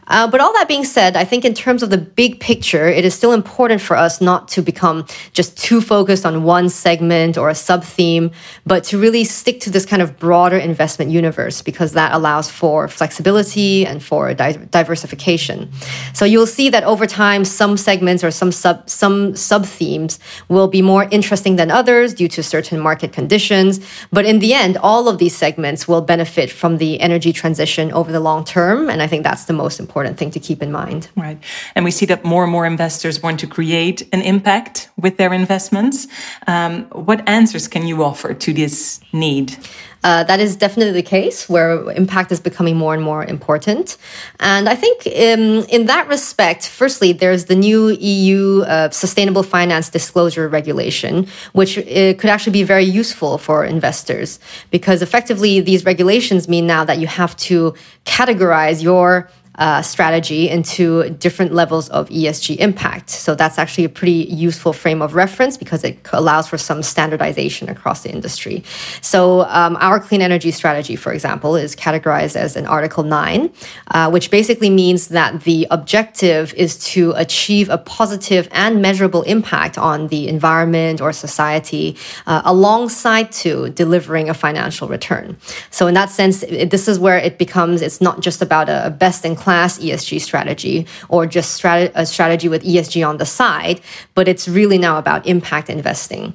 Uh, 0.08 0.28
but 0.28 0.42
all 0.42 0.54
that 0.54 0.68
being 0.68 0.84
said, 0.84 1.16
I 1.16 1.26
think 1.26 1.46
in 1.46 1.54
terms 1.54 1.84
of 1.84 1.90
the 1.90 1.98
big 1.98 2.40
picture, 2.40 2.88
it 2.88 3.06
is 3.06 3.14
still 3.14 3.32
important 3.32 3.82
for 3.82 3.96
us 3.96 4.22
not 4.22 4.48
to 4.50 4.62
become 4.62 5.06
just 5.34 5.58
too 5.58 5.82
focused 5.82 6.26
on 6.26 6.44
one 6.44 6.70
segment 6.70 7.38
or 7.38 7.50
a 7.50 7.56
sub 7.56 7.84
theme, 7.84 8.32
but 8.66 8.84
to 8.86 8.98
really 9.00 9.24
stick 9.24 9.60
to 9.62 9.70
this 9.70 9.86
kind 9.86 10.02
of 10.02 10.18
broader 10.20 10.58
investment 10.58 11.12
universe 11.12 11.62
because 11.62 11.94
that 11.94 12.14
allows 12.14 12.50
for 12.50 12.88
flexibility 12.88 13.86
and 13.86 14.04
for 14.04 14.34
di 14.34 14.54
diversification. 14.72 15.72
So 16.14 16.26
you'll 16.26 16.48
see 16.48 16.70
that 16.70 16.84
over 16.84 17.06
time, 17.06 17.46
some 17.46 17.78
segments 17.78 18.24
or 18.24 18.32
some 18.32 18.52
sub 18.52 18.90
some 18.90 19.36
sub 19.36 19.66
themes 19.66 20.20
will 20.50 20.68
be 20.68 20.82
more 20.82 21.08
interesting 21.12 21.56
than 21.56 21.72
others 21.72 22.14
due 22.14 22.28
to 22.30 22.44
certain 22.44 22.80
market 22.80 23.14
conditions. 23.14 23.80
But 24.12 24.26
in 24.26 24.40
the 24.40 24.54
end, 24.54 24.78
all 24.78 25.08
of 25.08 25.18
these 25.18 25.36
segments 25.36 25.88
will 25.88 26.02
benefit 26.02 26.52
from 26.52 26.78
the 26.78 27.00
energy 27.00 27.32
transition 27.32 27.92
over 27.92 28.12
the 28.12 28.20
long 28.20 28.44
term, 28.44 28.90
and 28.90 29.02
I 29.02 29.08
think 29.08 29.24
that's 29.24 29.46
the 29.46 29.54
most 29.54 29.80
important 29.80 30.03
important 30.04 30.20
thing 30.20 30.32
to 30.32 30.40
keep 30.40 30.62
in 30.62 30.72
mind. 30.72 31.08
Right. 31.16 31.40
And 31.76 31.86
we 31.86 31.92
see 31.92 32.06
that 32.08 32.24
more 32.24 32.44
and 32.44 32.52
more 32.52 32.66
investors 32.66 33.22
want 33.24 33.40
to 33.40 33.48
create 33.48 34.08
an 34.12 34.22
impact 34.22 34.90
with 34.98 35.18
their 35.18 35.34
investments. 35.34 36.08
Um, 36.48 36.86
what 36.92 37.28
answers 37.28 37.68
can 37.68 37.88
you 37.88 38.04
offer 38.04 38.34
to 38.34 38.54
this 38.54 39.00
need? 39.12 39.58
Uh, 40.04 40.24
that 40.26 40.40
is 40.40 40.58
definitely 40.58 40.92
the 40.92 41.10
case 41.18 41.48
where 41.48 41.90
impact 41.92 42.32
is 42.32 42.42
becoming 42.42 42.76
more 42.76 42.94
and 42.94 43.02
more 43.02 43.24
important. 43.24 43.98
And 44.40 44.68
I 44.68 44.76
think 44.76 45.08
in, 45.08 45.64
in 45.70 45.86
that 45.86 46.10
respect, 46.10 46.68
firstly, 46.68 47.14
there's 47.14 47.46
the 47.46 47.56
new 47.56 47.90
EU 47.90 48.64
uh, 48.64 48.90
Sustainable 48.90 49.44
Finance 49.44 49.90
Disclosure 49.90 50.50
Regulation, 50.50 51.28
which 51.54 51.78
uh, 51.78 52.14
could 52.20 52.30
actually 52.30 52.52
be 52.52 52.64
very 52.64 52.84
useful 52.84 53.38
for 53.38 53.64
investors 53.64 54.40
because 54.72 55.02
effectively 55.02 55.62
these 55.62 55.86
regulations 55.86 56.50
mean 56.50 56.68
now 56.68 56.84
that 56.84 57.00
you 57.00 57.08
have 57.08 57.38
to 57.38 57.74
categorize 58.04 58.84
your 58.84 59.30
uh, 59.60 59.82
strategy 59.82 60.50
into 60.50 61.10
different 61.12 61.54
levels 61.54 61.90
of 61.90 62.10
ESG 62.10 62.58
impact. 62.58 63.10
So 63.10 63.36
that's 63.36 63.60
actually 63.60 63.84
a 63.84 63.90
pretty 63.90 64.28
useful 64.30 64.74
frame 64.74 65.02
of 65.02 65.14
reference 65.14 65.58
because 65.58 65.84
it 65.84 66.00
allows 66.12 66.48
for 66.48 66.58
some 66.58 66.82
standardization 66.82 67.70
across 67.70 68.02
the 68.02 68.12
industry. 68.12 68.64
So 69.02 69.42
um, 69.42 69.78
our 69.80 70.00
clean 70.00 70.22
energy 70.22 70.52
strategy, 70.52 70.96
for 70.96 71.14
example, 71.14 71.56
is 71.56 71.76
categorized 71.76 72.36
as 72.36 72.56
an 72.56 72.66
Article 72.66 73.04
9, 73.04 73.54
uh, 73.92 74.10
which 74.10 74.32
basically 74.32 74.70
means 74.70 75.10
that 75.10 75.44
the 75.44 75.68
objective 75.70 76.54
is 76.56 76.78
to 76.86 77.12
achieve 77.16 77.70
a 77.70 77.78
positive 77.78 78.48
and 78.52 78.82
measurable 78.82 79.22
impact 79.24 79.78
on 79.78 80.08
the 80.08 80.28
environment 80.28 81.00
or 81.00 81.14
society 81.14 81.96
uh, 82.26 82.42
alongside 82.46 83.32
to 83.32 83.70
delivering 83.70 84.30
a 84.30 84.34
financial 84.34 84.88
return. 84.88 85.38
So 85.70 85.88
in 85.88 85.94
that 85.94 86.10
sense, 86.10 86.44
it, 86.44 86.72
this 86.72 86.88
is 86.88 86.98
where 86.98 87.18
it 87.18 87.38
becomes, 87.38 87.82
it's 87.82 88.02
not 88.02 88.22
just 88.22 88.42
about 88.42 88.70
a 88.70 88.90
best 88.90 89.26
in 89.26 89.36
class 89.44 89.80
ESG 89.80 90.22
strategy 90.22 90.88
or 91.10 91.26
just 91.26 91.50
strat- 91.60 91.92
a 91.96 92.06
strategy 92.06 92.48
with 92.48 92.64
ESG 92.64 93.08
on 93.08 93.18
the 93.18 93.26
side, 93.26 93.82
but 94.16 94.28
it's 94.28 94.48
really 94.48 94.78
now 94.78 94.98
about 94.98 95.26
impact 95.26 95.70
investing. 95.70 96.34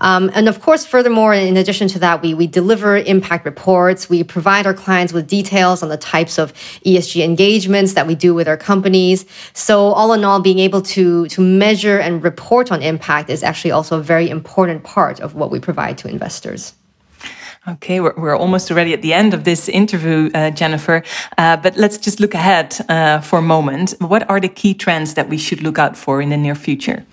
Um, 0.00 0.30
and 0.34 0.48
of 0.48 0.60
course, 0.60 0.86
furthermore, 0.86 1.34
in 1.34 1.56
addition 1.56 1.88
to 1.88 1.98
that, 2.00 2.22
we, 2.22 2.34
we 2.34 2.46
deliver 2.46 2.96
impact 2.96 3.44
reports. 3.44 4.08
We 4.08 4.22
provide 4.24 4.66
our 4.66 4.74
clients 4.74 5.12
with 5.12 5.26
details 5.26 5.82
on 5.82 5.88
the 5.88 5.96
types 5.96 6.38
of 6.38 6.52
ESG 6.86 7.24
engagements 7.24 7.94
that 7.94 8.06
we 8.06 8.14
do 8.14 8.34
with 8.34 8.48
our 8.48 8.56
companies. 8.56 9.24
So 9.52 9.74
all 9.98 10.12
in 10.12 10.24
all, 10.24 10.40
being 10.40 10.60
able 10.60 10.82
to, 10.94 11.26
to 11.28 11.40
measure 11.40 11.98
and 11.98 12.22
report 12.22 12.70
on 12.70 12.82
impact 12.82 13.30
is 13.30 13.42
actually 13.42 13.72
also 13.72 13.98
a 13.98 14.02
very 14.02 14.28
important 14.30 14.84
part 14.84 15.20
of 15.20 15.34
what 15.34 15.50
we 15.50 15.58
provide 15.60 15.98
to 15.98 16.08
investors. 16.08 16.74
Okay, 17.66 18.00
we're, 18.00 18.14
we're 18.16 18.36
almost 18.36 18.70
already 18.70 18.94
at 18.94 19.02
the 19.02 19.12
end 19.12 19.34
of 19.34 19.44
this 19.44 19.68
interview, 19.68 20.30
uh, 20.34 20.50
Jennifer. 20.50 21.02
Uh, 21.36 21.56
but 21.56 21.76
let's 21.76 21.98
just 21.98 22.20
look 22.20 22.34
ahead 22.34 22.76
uh, 22.88 23.20
for 23.20 23.40
a 23.40 23.42
moment. 23.42 23.94
What 23.98 24.28
are 24.30 24.40
the 24.40 24.48
key 24.48 24.74
trends 24.74 25.14
that 25.14 25.28
we 25.28 25.36
should 25.38 25.62
look 25.62 25.78
out 25.78 25.96
for 25.96 26.22
in 26.22 26.28
the 26.28 26.36
near 26.36 26.54
future? 26.54 27.04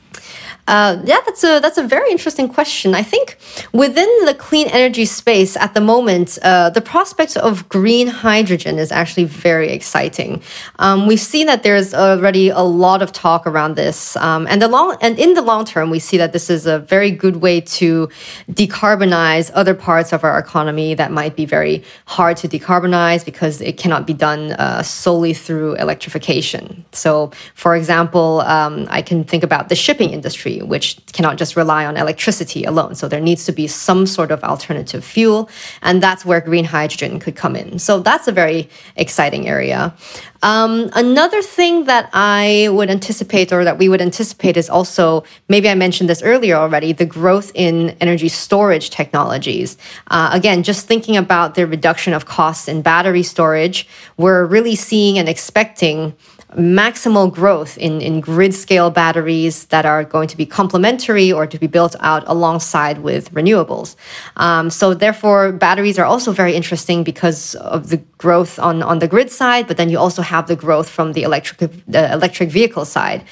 Uh, 0.67 0.99
yeah, 1.05 1.19
that's 1.25 1.43
a 1.43 1.59
that's 1.59 1.77
a 1.77 1.83
very 1.83 2.09
interesting 2.09 2.49
question. 2.49 2.95
I 2.95 3.03
think 3.03 3.37
within 3.71 4.09
the 4.25 4.33
clean 4.33 4.67
energy 4.69 5.05
space 5.05 5.55
at 5.55 5.75
the 5.75 5.81
moment, 5.81 6.39
uh, 6.41 6.71
the 6.71 6.81
prospects 6.81 7.37
of 7.37 7.69
green 7.69 8.07
hydrogen 8.07 8.79
is 8.79 8.91
actually 8.91 9.25
very 9.25 9.69
exciting. 9.69 10.41
Um, 10.79 11.05
we've 11.05 11.19
seen 11.19 11.45
that 11.45 11.61
there's 11.61 11.93
already 11.93 12.49
a 12.49 12.61
lot 12.61 13.03
of 13.03 13.11
talk 13.11 13.45
around 13.45 13.75
this, 13.75 14.15
um, 14.17 14.47
and 14.47 14.59
the 14.59 14.67
long 14.67 14.97
and 15.01 15.19
in 15.19 15.35
the 15.35 15.43
long 15.43 15.65
term, 15.65 15.91
we 15.91 15.99
see 15.99 16.17
that 16.17 16.33
this 16.33 16.49
is 16.49 16.65
a 16.65 16.79
very 16.79 17.11
good 17.11 17.37
way 17.37 17.61
to 17.61 18.09
decarbonize 18.49 19.51
other 19.53 19.75
parts 19.75 20.13
of 20.13 20.23
our 20.23 20.39
economy 20.39 20.95
that 20.95 21.11
might 21.11 21.35
be 21.35 21.45
very 21.45 21.83
hard 22.07 22.37
to 22.37 22.47
decarbonize 22.47 23.23
because 23.23 23.61
it 23.61 23.77
cannot 23.77 24.07
be 24.07 24.13
done 24.13 24.53
uh, 24.53 24.81
solely 24.81 25.33
through 25.33 25.75
electrification. 25.75 26.83
So, 26.91 27.31
for 27.53 27.75
example, 27.75 28.41
um, 28.41 28.87
I 28.89 29.03
can 29.03 29.23
think 29.23 29.43
about 29.43 29.69
the 29.69 29.75
shipping 29.75 30.09
industry 30.09 30.54
which 30.61 30.97
cannot 31.13 31.37
just 31.37 31.55
rely 31.55 31.85
on 31.85 31.97
electricity 31.97 32.63
alone. 32.63 32.95
So 32.95 33.07
there 33.07 33.21
needs 33.21 33.45
to 33.45 33.51
be 33.51 33.67
some 33.67 34.05
sort 34.05 34.31
of 34.31 34.43
alternative 34.43 35.03
fuel, 35.03 35.49
and 35.81 36.01
that's 36.01 36.25
where 36.25 36.41
green 36.41 36.65
hydrogen 36.65 37.19
could 37.19 37.35
come 37.35 37.55
in. 37.55 37.79
So 37.79 37.99
that's 37.99 38.27
a 38.27 38.31
very 38.31 38.69
exciting 38.95 39.47
area. 39.47 39.95
Um, 40.43 40.91
another 40.93 41.41
thing 41.41 41.85
that 41.85 42.09
I 42.13 42.69
would 42.71 42.91
anticipate 42.91 43.51
or 43.51 43.63
that 43.63 43.79
we 43.79 43.89
would 43.89 44.01
anticipate 44.01 44.57
is 44.57 44.69
also, 44.69 45.23
maybe 45.49 45.67
I 45.69 45.75
mentioned 45.75 46.07
this 46.07 46.21
earlier 46.21 46.55
already, 46.55 46.93
the 46.93 47.05
growth 47.05 47.51
in 47.55 47.95
energy 47.99 48.29
storage 48.29 48.91
technologies. 48.91 49.75
Uh, 50.11 50.29
again, 50.33 50.61
just 50.61 50.85
thinking 50.85 51.17
about 51.17 51.55
the 51.55 51.65
reduction 51.65 52.13
of 52.13 52.25
costs 52.25 52.67
in 52.67 52.83
battery 52.83 53.23
storage, 53.23 53.87
we're 54.17 54.45
really 54.45 54.75
seeing 54.75 55.17
and 55.17 55.27
expecting 55.27 56.13
maximal 56.55 57.31
growth 57.31 57.77
in, 57.77 58.01
in 58.01 58.21
grid 58.21 58.53
scale 58.53 58.89
batteries 58.89 59.65
that 59.67 59.85
are 59.85 60.03
going 60.03 60.27
to 60.27 60.37
be 60.37 60.45
complementary 60.45 61.31
or 61.31 61.45
to 61.45 61.59
be 61.59 61.67
built 61.67 61.95
out 61.99 62.23
alongside 62.27 62.99
with 62.99 63.31
renewables. 63.33 63.95
Um, 64.37 64.69
so 64.69 64.93
therefore, 64.93 65.51
batteries 65.51 65.99
are 65.99 66.05
also 66.05 66.31
very 66.31 66.55
interesting 66.55 67.03
because 67.03 67.55
of 67.55 67.89
the 67.89 67.97
growth 68.17 68.57
on, 68.59 68.81
on 68.81 68.99
the 68.99 69.07
grid 69.07 69.31
side, 69.31 69.67
but 69.67 69.77
then 69.77 69.89
you 69.89 69.99
also 69.99 70.21
have 70.21 70.47
the 70.47 70.55
growth 70.55 70.89
from 70.89 71.13
the 71.13 71.23
electric, 71.23 71.71
the 71.87 72.11
electric 72.13 72.49
vehicle 72.49 72.85
side. 72.85 73.23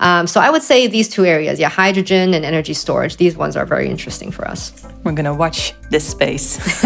Um, 0.00 0.26
so 0.26 0.40
I 0.40 0.50
would 0.50 0.62
say 0.62 0.86
these 0.86 1.08
two 1.08 1.24
areas, 1.24 1.58
yeah, 1.60 1.68
hydrogen 1.68 2.34
and 2.34 2.44
energy 2.44 2.74
storage, 2.74 3.16
these 3.16 3.36
ones 3.36 3.56
are 3.56 3.66
very 3.66 3.88
interesting 3.88 4.30
for 4.30 4.46
us. 4.46 4.86
We're 5.04 5.12
going 5.12 5.24
to 5.24 5.34
watch 5.34 5.74
this 5.90 6.08
space. 6.08 6.58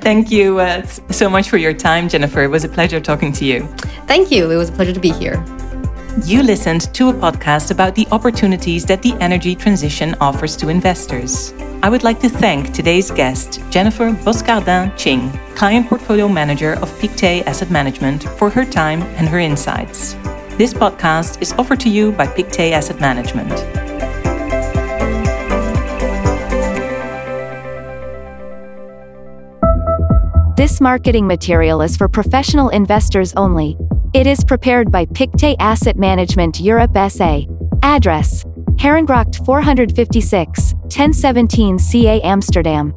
Thank 0.00 0.30
you 0.30 0.58
uh, 0.58 0.82
so 1.10 1.28
much 1.28 1.50
for 1.50 1.58
your 1.58 1.74
time, 1.74 2.08
Jennifer. 2.08 2.42
It 2.42 2.48
was 2.48 2.64
a 2.64 2.68
pleasure 2.68 3.00
talking 3.00 3.32
to 3.32 3.44
you. 3.44 3.66
Thank 4.06 4.30
you. 4.30 4.50
It 4.50 4.56
was 4.56 4.70
a 4.70 4.72
pleasure 4.72 4.92
to 4.92 5.00
be 5.00 5.12
here. 5.12 5.44
You 6.24 6.42
listened 6.42 6.92
to 6.94 7.10
a 7.10 7.12
podcast 7.12 7.70
about 7.70 7.94
the 7.94 8.06
opportunities 8.10 8.84
that 8.86 9.02
the 9.02 9.12
energy 9.20 9.54
transition 9.54 10.16
offers 10.20 10.56
to 10.56 10.68
investors. 10.68 11.52
I 11.80 11.88
would 11.88 12.02
like 12.02 12.18
to 12.20 12.28
thank 12.28 12.72
today's 12.72 13.10
guest, 13.10 13.60
Jennifer 13.70 14.10
Boscardin 14.10 14.96
Ching, 14.96 15.30
Client 15.54 15.86
Portfolio 15.86 16.26
Manager 16.28 16.72
of 16.82 16.98
Pictet 16.98 17.46
Asset 17.46 17.70
Management, 17.70 18.24
for 18.36 18.50
her 18.50 18.64
time 18.64 19.02
and 19.16 19.28
her 19.28 19.38
insights. 19.38 20.14
This 20.56 20.74
podcast 20.74 21.40
is 21.40 21.52
offered 21.52 21.78
to 21.80 21.88
you 21.88 22.10
by 22.10 22.26
Pictet 22.26 22.72
Asset 22.72 22.98
Management. 22.98 23.52
This 30.58 30.80
marketing 30.80 31.24
material 31.24 31.82
is 31.82 31.96
for 31.96 32.08
professional 32.08 32.70
investors 32.70 33.32
only. 33.36 33.76
It 34.12 34.26
is 34.26 34.42
prepared 34.42 34.90
by 34.90 35.06
Pictet 35.06 35.54
Asset 35.60 35.96
Management 35.96 36.58
Europe 36.58 36.90
SA. 37.08 37.42
Address 37.84 38.42
Herengracht 38.74 39.46
456, 39.46 40.72
1017 40.72 41.78
CA 41.78 42.20
Amsterdam. 42.22 42.92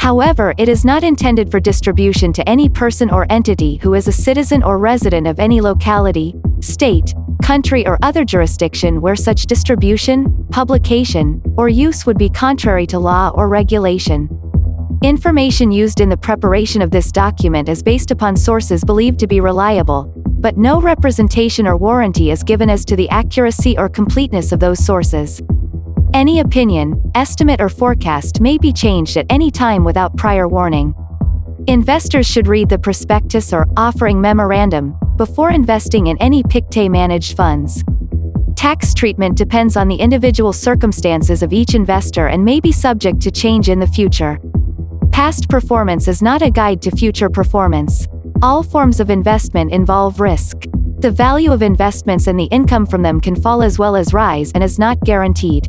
However, 0.00 0.52
it 0.58 0.68
is 0.68 0.84
not 0.84 1.02
intended 1.02 1.50
for 1.50 1.60
distribution 1.60 2.30
to 2.34 2.46
any 2.46 2.68
person 2.68 3.08
or 3.08 3.24
entity 3.30 3.76
who 3.76 3.94
is 3.94 4.06
a 4.06 4.12
citizen 4.12 4.62
or 4.62 4.76
resident 4.76 5.26
of 5.26 5.40
any 5.40 5.62
locality, 5.62 6.34
state, 6.60 7.14
country 7.42 7.86
or 7.86 7.98
other 8.02 8.22
jurisdiction 8.22 9.00
where 9.00 9.16
such 9.16 9.46
distribution, 9.46 10.46
publication, 10.50 11.40
or 11.56 11.70
use 11.70 12.04
would 12.04 12.18
be 12.18 12.28
contrary 12.28 12.86
to 12.86 12.98
law 12.98 13.30
or 13.34 13.48
regulation. 13.48 14.28
Information 15.02 15.72
used 15.72 16.00
in 16.00 16.08
the 16.08 16.16
preparation 16.16 16.80
of 16.80 16.92
this 16.92 17.10
document 17.10 17.68
is 17.68 17.82
based 17.82 18.12
upon 18.12 18.36
sources 18.36 18.84
believed 18.84 19.18
to 19.18 19.26
be 19.26 19.40
reliable, 19.40 20.12
but 20.38 20.56
no 20.56 20.80
representation 20.80 21.66
or 21.66 21.76
warranty 21.76 22.30
is 22.30 22.44
given 22.44 22.70
as 22.70 22.84
to 22.84 22.94
the 22.94 23.08
accuracy 23.10 23.76
or 23.76 23.88
completeness 23.88 24.52
of 24.52 24.60
those 24.60 24.78
sources. 24.84 25.42
Any 26.14 26.38
opinion, 26.38 27.10
estimate 27.16 27.60
or 27.60 27.68
forecast 27.68 28.40
may 28.40 28.58
be 28.58 28.72
changed 28.72 29.16
at 29.16 29.26
any 29.28 29.50
time 29.50 29.82
without 29.82 30.16
prior 30.16 30.46
warning. 30.46 30.94
Investors 31.66 32.26
should 32.28 32.46
read 32.46 32.68
the 32.68 32.78
prospectus 32.78 33.52
or 33.52 33.66
offering 33.76 34.20
memorandum 34.20 34.94
before 35.16 35.50
investing 35.50 36.06
in 36.06 36.18
any 36.18 36.44
Pictet 36.44 36.92
managed 36.92 37.36
funds. 37.36 37.82
Tax 38.54 38.94
treatment 38.94 39.36
depends 39.36 39.76
on 39.76 39.88
the 39.88 39.96
individual 39.96 40.52
circumstances 40.52 41.42
of 41.42 41.52
each 41.52 41.74
investor 41.74 42.28
and 42.28 42.44
may 42.44 42.60
be 42.60 42.70
subject 42.70 43.20
to 43.22 43.32
change 43.32 43.68
in 43.68 43.80
the 43.80 43.86
future. 43.88 44.38
Past 45.12 45.48
performance 45.50 46.08
is 46.08 46.22
not 46.22 46.40
a 46.40 46.50
guide 46.50 46.80
to 46.82 46.90
future 46.90 47.28
performance. 47.28 48.08
All 48.40 48.62
forms 48.62 48.98
of 48.98 49.10
investment 49.10 49.70
involve 49.70 50.20
risk. 50.20 50.64
The 51.00 51.10
value 51.10 51.52
of 51.52 51.62
investments 51.62 52.26
and 52.28 52.40
the 52.40 52.46
income 52.46 52.86
from 52.86 53.02
them 53.02 53.20
can 53.20 53.36
fall 53.36 53.62
as 53.62 53.78
well 53.78 53.94
as 53.94 54.14
rise 54.14 54.52
and 54.52 54.64
is 54.64 54.78
not 54.78 54.98
guaranteed. 55.00 55.68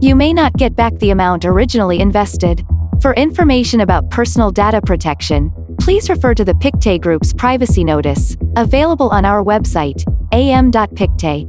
You 0.00 0.16
may 0.16 0.32
not 0.32 0.54
get 0.54 0.74
back 0.74 0.92
the 0.98 1.10
amount 1.10 1.44
originally 1.44 2.00
invested. 2.00 2.66
For 3.00 3.14
information 3.14 3.80
about 3.80 4.10
personal 4.10 4.50
data 4.50 4.82
protection, 4.82 5.52
please 5.80 6.10
refer 6.10 6.34
to 6.34 6.44
the 6.44 6.54
Pictet 6.56 7.00
Group's 7.00 7.32
privacy 7.32 7.84
notice, 7.84 8.36
available 8.56 9.08
on 9.10 9.24
our 9.24 9.42
website, 9.42 10.04
am.pictet. 10.32 11.46